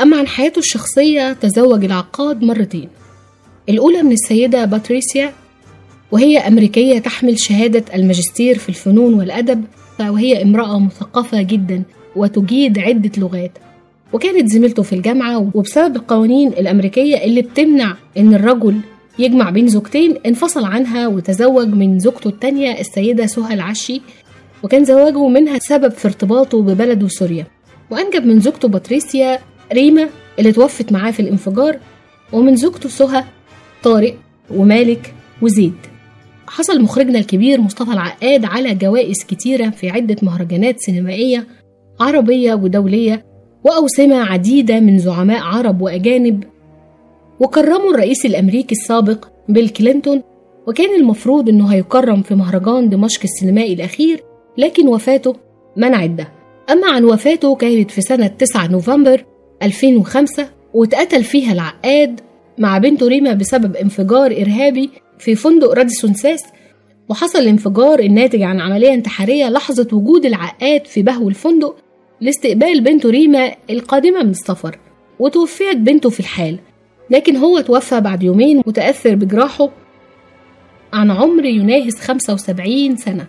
[0.00, 2.88] أما عن حياته الشخصية تزوج العقاد مرتين.
[3.68, 5.32] الأولى من السيدة باتريسيا
[6.12, 9.64] وهي أمريكية تحمل شهادة الماجستير في الفنون والأدب
[10.00, 11.82] وهي امرأة مثقفة جدا
[12.16, 13.52] وتجيد عدة لغات.
[14.12, 18.80] وكانت زميلته في الجامعة وبسبب القوانين الأمريكية اللي بتمنع إن الرجل
[19.18, 24.00] يجمع بين زوجتين انفصل عنها وتزوج من زوجته التانية السيدة سهى العشي
[24.62, 27.46] وكان زواجه منها سبب في ارتباطه ببلده سوريا.
[27.90, 29.38] وأنجب من زوجته باتريسيا
[29.72, 31.78] ريما اللي توفت معاه في الانفجار
[32.32, 33.24] ومن زوجته سهى
[33.82, 34.14] طارق
[34.50, 35.74] ومالك وزيد.
[36.48, 41.46] حصل مخرجنا الكبير مصطفى العقاد على جوائز كتيرة في عدة مهرجانات سينمائية
[42.00, 43.24] عربية ودولية
[43.64, 46.44] وأوسمة عديدة من زعماء عرب وأجانب
[47.40, 50.22] وكرموا الرئيس الأمريكي السابق بيل كلينتون
[50.66, 54.22] وكان المفروض إنه هيكرم في مهرجان دمشق السينمائي الأخير
[54.58, 55.36] لكن وفاته
[55.76, 56.28] منعت ده.
[56.70, 59.24] أما عن وفاته كانت في سنة 9 نوفمبر
[59.62, 62.20] 2005 واتقتل فيها العقاد
[62.58, 66.40] مع بنته ريما بسبب انفجار إرهابي في فندق راديسون ساس
[67.08, 71.76] وحصل الانفجار الناتج عن عملية انتحارية لحظة وجود العقاد في بهو الفندق
[72.20, 74.78] لاستقبال بنته ريما القادمة من السفر
[75.18, 76.58] وتوفيت بنته في الحال.
[77.10, 79.68] لكن هو توفى بعد يومين متأثر بجراحه
[80.92, 83.26] عن عمر يناهز 75 سنة.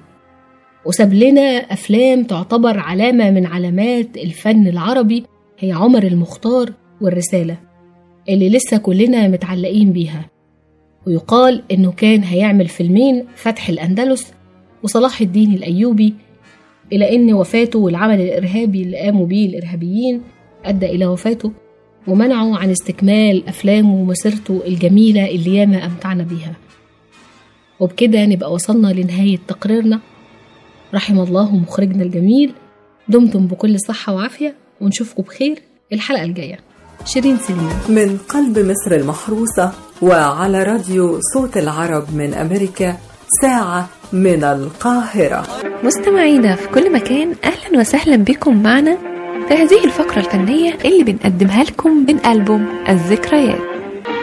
[0.86, 5.24] وساب لنا أفلام تعتبر علامة من علامات الفن العربي
[5.60, 7.58] هي عمر المختار والرسالة
[8.30, 10.30] اللي لسه كلنا متعلقين بيها.
[11.08, 14.34] ويقال إنه كان هيعمل فيلمين فتح الأندلس
[14.84, 16.14] وصلاح الدين الأيوبي
[16.92, 20.22] إلى إن وفاته والعمل الإرهابي اللي قاموا بيه الإرهابيين
[20.66, 21.52] أدى إلى وفاته.
[22.08, 26.54] ومنعه عن استكمال أفلامه ومسيرته الجميلة اللي ياما أمتعنا بيها.
[27.80, 30.00] وبكده نبقى وصلنا لنهاية تقريرنا.
[30.94, 32.54] رحم الله مخرجنا الجميل.
[33.10, 35.60] دمتم بكل صحة وعافية ونشوفكم بخير
[35.94, 36.60] الحلقة الجاية.
[37.06, 37.76] شيرين سليمان.
[37.90, 42.98] من قلب مصر المحروسة وعلى راديو صوت العرب من أمريكا
[43.42, 45.48] ساعة من القاهرة.
[45.84, 49.17] مستمعينا في كل مكان أهلا وسهلا بكم معنا.
[49.48, 53.62] في هذه الفقرة الفنية اللي بنقدمها لكم من ألبوم الذكريات.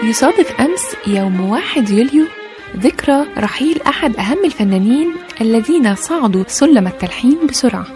[0.02, 2.26] يصادف أمس يوم 1 يوليو
[2.76, 7.86] ذكرى رحيل أحد أهم الفنانين الذين صعدوا سلم التلحين بسرعة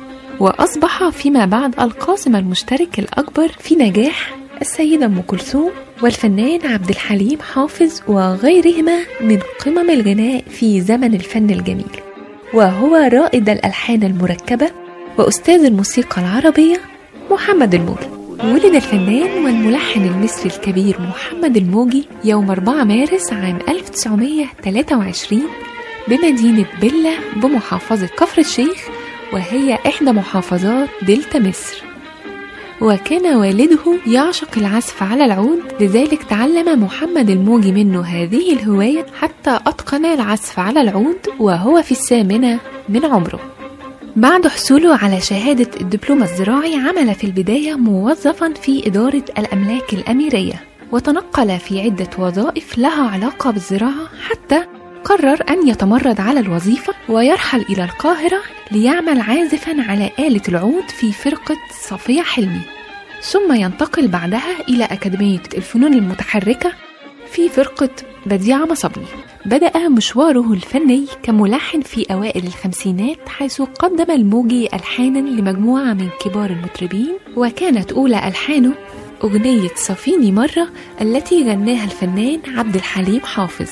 [0.40, 5.70] وأصبح فيما بعد القاسم المشترك الأكبر في نجاح السيدة أم كلثوم
[6.02, 12.00] والفنان عبد الحليم حافظ وغيرهما من قمم الغناء في زمن الفن الجميل.
[12.54, 14.70] وهو رائد الألحان المركبة
[15.18, 16.80] وأستاذ الموسيقى العربية
[17.30, 18.06] محمد الموجي.
[18.44, 25.42] ولد الفنان والملحن المصري الكبير محمد الموجي يوم 4 مارس عام 1923
[26.08, 28.88] بمدينة بلة بمحافظة كفر الشيخ
[29.32, 31.82] وهي إحدى محافظات دلتا مصر.
[32.80, 40.04] وكان والده يعشق العزف على العود لذلك تعلم محمد الموجي منه هذه الهواية حتى أتقن
[40.04, 43.57] العزف على العود وهو في الثامنة من عمره.
[44.18, 51.58] بعد حصوله على شهادة الدبلوم الزراعي عمل في البداية موظفا في إدارة الأملاك الأميرية وتنقل
[51.58, 54.64] في عدة وظائف لها علاقة بالزراعة حتى
[55.04, 58.38] قرر أن يتمرد على الوظيفة ويرحل إلى القاهرة
[58.70, 61.56] ليعمل عازفا على آلة العود في فرقة
[61.88, 62.60] صفية حلمي.
[63.22, 66.72] ثم ينتقل بعدها إلى أكاديمية الفنون المتحركة
[67.32, 67.90] في فرقة
[68.26, 69.06] بديعة مصبني
[69.46, 77.14] بدأ مشواره الفني كملحن في أوائل الخمسينات حيث قدم الموجي ألحانا لمجموعة من كبار المطربين
[77.36, 78.74] وكانت أولى ألحانه
[79.24, 80.68] أغنية صفيني مرة
[81.00, 83.70] التي غناها الفنان عبد الحليم حافظ.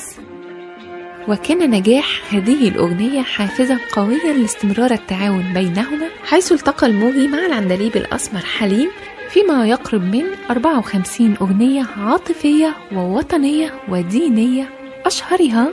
[1.27, 8.41] وكان نجاح هذه الأغنية حافزا قويا لاستمرار التعاون بينهما حيث التقى الموجي مع العندليب الأسمر
[8.41, 8.89] حليم
[9.29, 14.69] فيما يقرب من 54 أغنية عاطفية ووطنية ودينية
[15.05, 15.69] أشهرها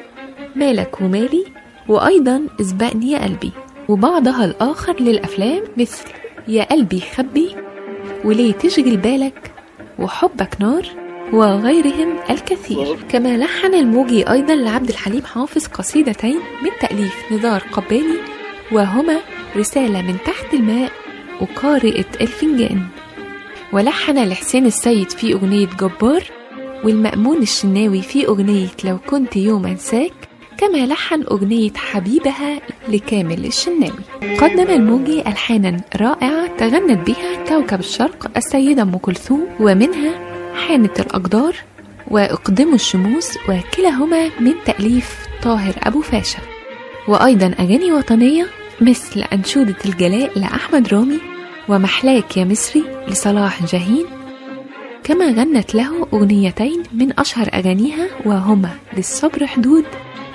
[0.57, 1.45] مالك ومالي
[1.89, 3.53] وأيضا اسبقني يا قلبي.
[3.89, 6.05] وبعضها الآخر للأفلام مثل
[6.49, 7.57] يا قلبي خبي
[8.25, 9.53] وليه تشغل بالك
[9.99, 10.87] وحبك نار
[11.33, 12.97] وغيرهم الكثير.
[13.09, 18.17] كما لحن الموجي أيضا لعبد الحليم حافظ قصيدتين من تأليف نزار قباني
[18.73, 19.17] وهما
[19.57, 20.93] رسالة من تحت الماء
[21.41, 22.81] وقارئة الفنجان.
[23.73, 26.25] ولحن لحسين السيد في أغنية جبار
[26.85, 30.13] والمأمون الشناوي في أغنية لو كنت يوم أنساك
[30.59, 33.99] كما لحن أغنية حبيبها لكامل الشناوي.
[34.41, 40.13] قدم الموجي ألحانا رائعة تغنت بها كوكب الشرق السيدة أم كلثوم ومنها
[40.55, 41.57] حانت الأقدار
[42.11, 46.39] وإقدموا الشموس وكلاهما من تأليف طاهر أبو فاشا.
[47.09, 48.47] وأيضا أغاني وطنية
[48.81, 51.19] مثل أنشودة الجلاء لأحمد رامي
[51.69, 54.05] ومحلاك يا مصري لصلاح جاهين
[55.05, 59.85] كما غنت له أغنيتين من أشهر أغانيها وهما للصبر حدود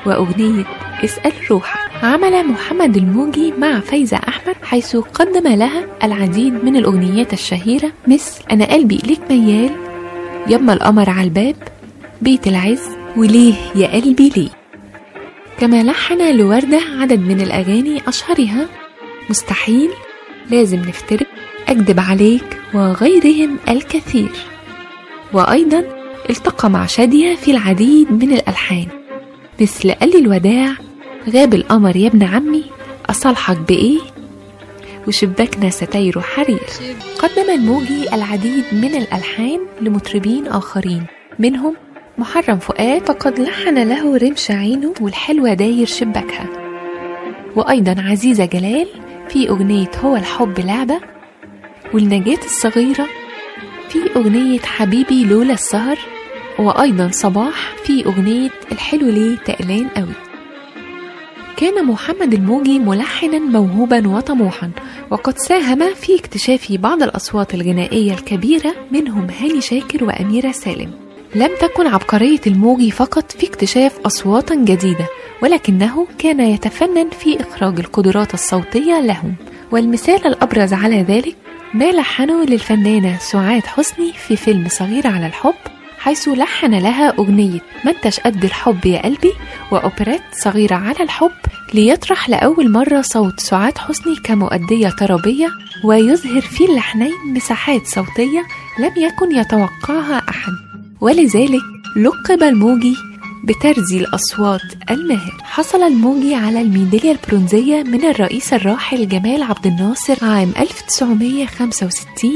[0.05, 0.65] وأغنية
[1.03, 7.91] اسأل روحك عمل محمد الموجي مع فايزة أحمد حيث قدم لها العديد من الأغنيات الشهيرة
[8.07, 9.69] مثل أنا قلبي إليك ميال
[10.47, 11.55] يما القمر على الباب
[12.21, 12.83] بيت العز
[13.17, 14.49] وليه يا قلبي ليه؟
[15.59, 18.65] كما لحن لوردة عدد من الأغاني أشهرها
[19.29, 19.89] مستحيل
[20.49, 21.27] لازم نفترق
[21.67, 24.31] أكذب عليك وغيرهم الكثير.
[25.33, 25.83] وأيضا
[26.29, 28.87] التقى مع شادية في العديد من الألحان.
[29.61, 30.73] مثل قال الوداع
[31.29, 32.63] غاب القمر يا ابن عمي
[33.09, 33.99] أصالحك بإيه؟
[35.07, 36.67] وشباكنا ستاير حرير.
[37.19, 41.05] قدم الموجي العديد من الألحان لمطربين آخرين.
[41.39, 41.75] منهم
[42.17, 46.49] محرم فؤاد فقد لحن له رمش عينه والحلوة داير شباكها.
[47.55, 48.87] وأيضا عزيزة جلال
[49.29, 50.99] في أغنية هو الحب لعبة
[51.93, 53.07] والنجاة الصغيرة
[53.89, 55.97] في أغنية حبيبي لولا السهر
[56.59, 60.13] وأيضا صباح في أغنية الحلو ليه تقلان قوي.
[61.57, 64.71] كان محمد الموجي ملحنا موهوبا وطموحا
[65.11, 70.91] وقد ساهم في اكتشاف بعض الأصوات الغنائية الكبيرة منهم هاني شاكر وأميرة سالم.
[71.35, 75.07] لم تكن عبقرية الموجي فقط في اكتشاف أصواتا جديدة
[75.41, 79.35] ولكنه كان يتفنن في إخراج القدرات الصوتية لهم.
[79.71, 81.35] والمثال الأبرز على ذلك
[81.73, 85.53] ما لحنه للفنانة سعاد حسني في فيلم صغير على الحب
[85.99, 89.33] حيث لحن لها أغنية ما انتش قد الحب يا قلبي
[89.71, 91.31] وأوبريت صغيرة على الحب
[91.73, 95.47] ليطرح لأول مرة صوت سعاد حسني كمؤدية طربية
[95.83, 98.43] ويظهر في اللحنين مساحات صوتية
[98.79, 100.51] لم يكن يتوقعها أحد.
[101.01, 101.61] ولذلك
[101.97, 102.95] لقب الموجي
[103.43, 104.61] بترزي الأصوات
[104.91, 112.31] الماهر حصل الموجي على الميدالية البرونزية من الرئيس الراحل جمال عبد الناصر عام 1965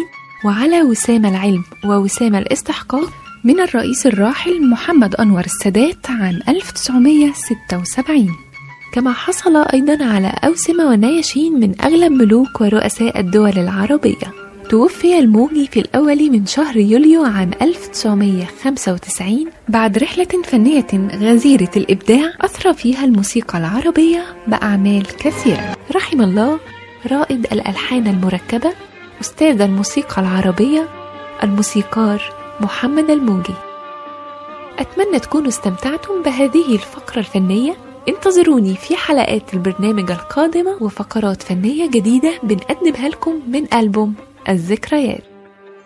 [0.45, 8.35] وعلى وسام العلم ووسام الاستحقاق من الرئيس الراحل محمد أنور السادات عام 1976
[8.93, 14.31] كما حصل أيضا على أوسمة ونياشين من أغلب ملوك ورؤساء الدول العربية.
[14.73, 22.73] توفي الموجي في الأول من شهر يوليو عام 1995 بعد رحلة فنية غزيرة الإبداع أثرى
[22.73, 25.75] فيها الموسيقى العربية بأعمال كثيرة.
[25.95, 26.59] رحم الله
[27.11, 28.73] رائد الألحان المركبة
[29.21, 30.89] أستاذ الموسيقى العربية
[31.43, 32.21] الموسيقار
[32.59, 33.55] محمد الموجي.
[34.79, 37.75] أتمنى تكونوا استمتعتم بهذه الفقرة الفنية.
[38.09, 44.15] انتظروني في حلقات البرنامج القادمة وفقرات فنية جديدة بنقدمها لكم من ألبوم
[44.49, 45.23] الذكريات.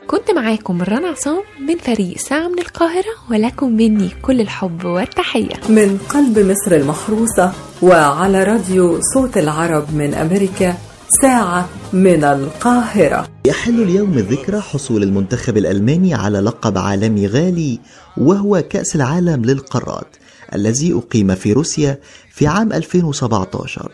[0.07, 5.55] كنت معاكم رنا عصام من فريق ساعة من القاهرة ولكم مني كل الحب والتحية.
[5.69, 10.77] من قلب مصر المحروسة وعلى راديو صوت العرب من أمريكا
[11.21, 13.27] ساعة من القاهرة.
[13.45, 17.79] يحل اليوم الذكرى حصول المنتخب الألماني على لقب عالمي غالي
[18.17, 20.15] وهو كأس العالم للقارات
[20.55, 21.99] الذي أقيم في روسيا
[22.31, 23.91] في عام 2017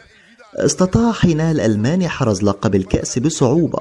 [0.56, 3.80] استطاع حينها الألمان حرز لقب الكأس بصعوبة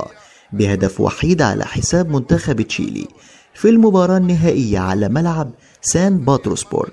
[0.53, 3.07] بهدف وحيد على حساب منتخب تشيلي
[3.55, 5.51] في المباراة النهائية على ملعب
[5.81, 6.91] سان باتروسبورغ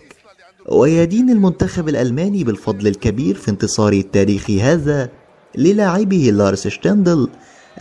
[0.70, 5.10] ويدين المنتخب الألماني بالفضل الكبير في انتصاره التاريخي هذا
[5.57, 7.30] للاعبه لارس شتندل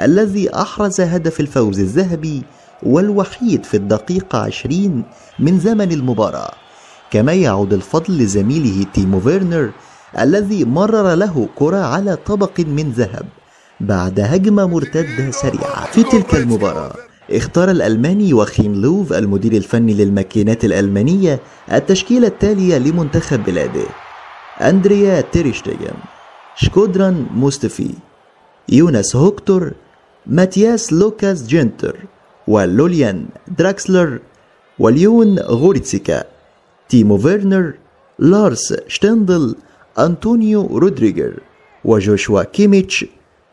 [0.01, 2.43] الذي أحرز هدف الفوز الذهبي
[2.83, 5.03] والوحيد في الدقيقة عشرين
[5.39, 6.55] من زمن المباراة.
[7.11, 9.71] كما يعود الفضل لزميله تيمو فيرنر
[10.19, 13.27] الذي مرر له كرة على طبق من ذهب.
[13.81, 16.93] بعد هجمة مرتدة سريعة في تلك المباراة
[17.31, 21.41] اختار الألماني يواخيم لوف المدير الفني للماكينات الألمانية
[21.73, 23.87] التشكيلة التالية لمنتخب بلاده
[24.61, 25.95] أندريه تيرشتيجن
[26.57, 27.91] شكودران موستفي
[28.69, 29.73] يونس هيكتور
[30.27, 31.97] ماتياس جينتر
[32.49, 33.27] وجوليان
[33.59, 34.19] دراكسلر
[34.79, 36.25] وليون غوريتسيكا
[36.89, 37.75] تيمو فيرنر
[38.19, 39.55] لارس شتندل
[39.99, 41.41] أنطونيو رودريجر
[41.85, 43.05] وجوشوا كيميتش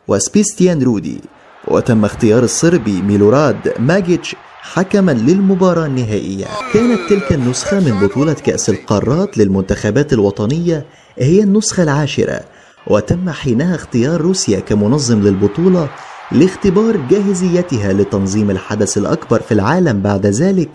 [0.08, 1.20] وسبيستيان رودي.
[1.68, 6.46] وتم اختيار الصربي ميلوراد ماجيتش حكما للمباراة النهائية.
[6.74, 10.86] كانت تلك النسخة من بطولة كأس القارات للمنتخبات الوطنية
[11.18, 12.40] هي النسخة العاشرة.
[12.86, 15.88] وتم حينها اختيار روسيا كمنظم للبطولة
[16.32, 20.68] لاختبار جاهزيتها لتنظيم الحدث الأكبر في العالم بعد ذلك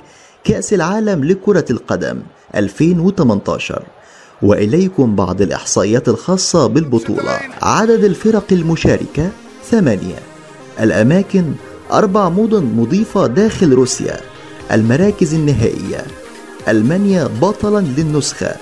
[0.43, 2.21] كأس العالم لكرة القدم
[2.55, 3.83] 2018
[4.43, 7.39] وإليكم بعض الإحصائيات الخاصة بالبطولة.
[7.61, 9.29] عدد الفرق المشاركة
[9.71, 10.19] ثمانية.
[10.79, 11.53] الأماكن
[11.91, 14.17] أربع مدن مضيفة داخل روسيا.
[14.71, 16.05] المراكز النهائية.
[16.67, 18.55] ألمانيا بطلا للنسخة.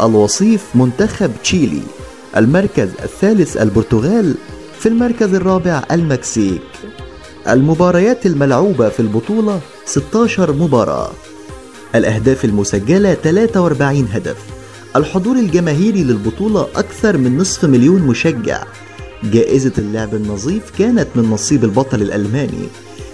[0.00, 1.82] الوصيف منتخب تشيلي.
[2.36, 4.34] المركز الثالث البرتغال
[4.78, 6.62] في المركز الرابع المكسيك.
[7.48, 11.10] المباريات الملعوبة في البطولة 16 مباراة.
[11.94, 14.59] الأهداف المسجلة 43 هدف.
[14.96, 18.62] الحضور الجماهيري للبطولة أكثر من نصف مليون مشجع.
[19.24, 22.68] جائزة اللعب النظيف كانت من نصيب البطل الألماني.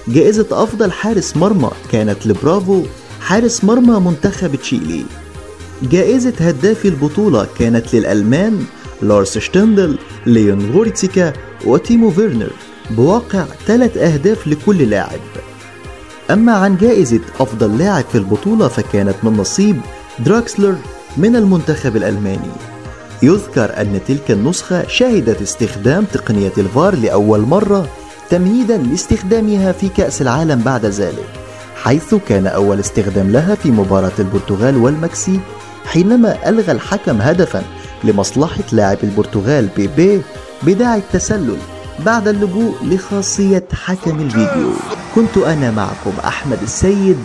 [0.08, 2.82] جائزة أفضل حارس مرمى كانت لبرافو
[3.20, 5.04] حارس مرمى منتخب تشيلي.
[5.82, 8.64] جائزة هداف البطولة كانت للألمان
[9.02, 11.32] لارس شتندل ليون غوريتسيكا
[11.64, 12.50] وتيمو فيرنر
[12.90, 15.20] بواقع ثلاث أهداف لكل لاعب.
[16.30, 19.80] أما عن جائزة أفضل لاعب في البطولة فكانت من نصيب
[20.18, 20.76] دراكسلر
[21.16, 22.50] من المنتخب الألماني.
[23.22, 27.88] يذكر أن تلك النسخة شهدت استخدام تقنية الفار لأول مرة
[28.30, 31.26] تمهيدا لاستخدامها في كأس العالم بعد ذلك
[31.82, 35.40] حيث كان أول استخدام لها في مباراة البرتغال والمكسيك
[35.86, 37.62] حينما ألغى الحكم هدفا
[38.04, 40.22] لمصلحة لاعب البرتغال بيبي
[40.62, 41.58] بداعي التسلل
[42.06, 44.70] بعد اللجوء لخاصية حكم الفيديو.
[45.14, 47.16] كنت أنا معكم أحمد السيد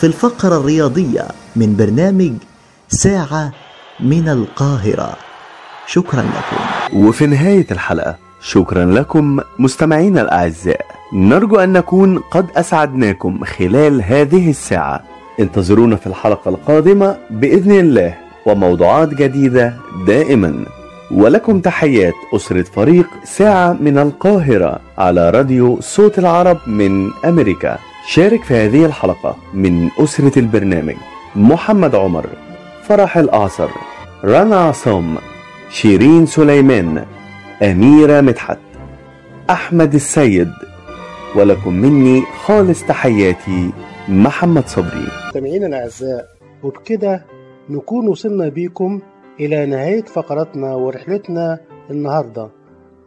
[0.00, 2.32] في الفقرة الرياضية من برنامج
[2.88, 3.52] ساعة
[4.00, 5.16] من القاهرة.
[5.86, 6.96] شكرا لكم.
[6.98, 10.86] وفي نهاية الحلقة شكرا لكم مستمعينا الأعزاء.
[11.12, 15.02] نرجو أن نكون قد أسعدناكم خلال هذه الساعة.
[15.40, 18.14] انتظرونا في الحلقة القادمة بإذن الله
[18.46, 19.76] وموضوعات جديدة
[20.06, 20.64] دائما.
[21.10, 27.78] ولكم تحيات أسرة فريق ساعة من القاهرة على راديو صوت العرب من أمريكا.
[28.08, 30.96] شارك في هذه الحلقة من أسرة البرنامج
[31.36, 32.26] محمد عمر.
[32.88, 33.68] فرح الأعصر
[34.24, 35.16] رنا عصام
[35.70, 37.04] شيرين سليمان
[37.62, 38.58] أميرة مدحت
[39.50, 40.50] أحمد السيد
[41.36, 43.70] ولكم مني خالص تحياتي
[44.08, 45.08] محمد صبري.
[45.28, 46.26] مستمعينا الأعزاء
[46.62, 47.24] وبكده
[47.70, 49.00] نكون وصلنا بيكم
[49.40, 51.58] إلى نهاية فقرتنا ورحلتنا
[51.90, 52.48] النهاردة.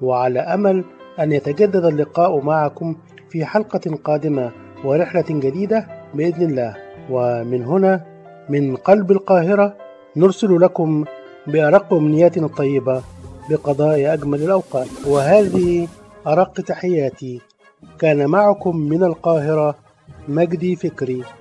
[0.02, 0.84] وعلى أمل
[1.20, 2.96] أن يتجدد اللقاء معكم
[3.30, 4.52] في حلقة قادمة
[4.86, 6.76] ورحلة جديدة بإذن الله.
[7.10, 8.09] ومن هنا
[8.50, 9.78] من قلب القاهرة
[10.16, 11.06] نرسل لكم
[11.48, 13.02] بأرق أمنياتنا الطيبة
[13.50, 14.88] بقضاء أجمل الأوقات.
[15.08, 15.88] وهذه
[16.28, 17.42] أرق تحياتي.
[18.00, 19.76] كان معكم من القاهرة
[20.28, 21.24] مجدي فكري.